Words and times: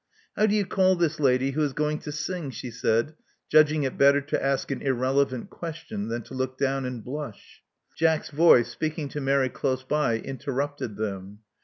How 0.35 0.47
do 0.47 0.55
you 0.55 0.65
call 0.65 0.95
this 0.95 1.19
lady 1.19 1.51
who 1.51 1.61
is 1.61 1.73
going 1.73 1.99
to 1.99 2.11
sing?" 2.11 2.49
she 2.49 2.71
said, 2.71 3.13
judging 3.51 3.83
it 3.83 3.99
better 3.99 4.19
to 4.19 4.43
ask 4.43 4.71
an 4.71 4.81
irrelevant 4.81 5.51
question 5.51 6.07
than 6.07 6.23
to 6.23 6.33
look 6.33 6.57
down 6.57 6.85
and 6.85 7.03
blush. 7.03 7.61
Jack's 7.95 8.29
voice, 8.31 8.69
speaking 8.69 9.09
to 9.09 9.21
Mary 9.21 9.49
close 9.49 9.83
by, 9.83 10.17
interrupted 10.17 10.95
them. 10.95 11.41